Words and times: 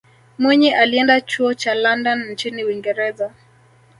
mwinyi 0.37 0.69
alienda 0.73 1.21
chuo 1.21 1.53
cha 1.53 1.73
london 1.75 2.29
nchini 2.31 2.63
uingereza 2.63 3.31